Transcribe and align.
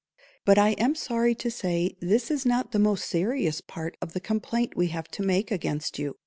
But 0.45 0.57
I 0.57 0.69
am 0.79 0.95
sorry 0.95 1.35
to 1.35 1.51
say 1.51 1.95
this 1.99 2.31
is 2.31 2.43
not 2.43 2.71
the 2.71 2.79
most 2.79 3.05
serious 3.05 3.61
part 3.61 3.97
of 4.01 4.13
the 4.13 4.19
complaint 4.19 4.75
we 4.75 4.87
have 4.87 5.07
to 5.09 5.21
make 5.21 5.51
against 5.51 5.99
you. 5.99 6.15